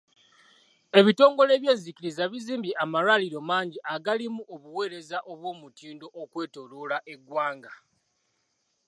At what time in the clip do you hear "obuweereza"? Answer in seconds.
4.53-5.17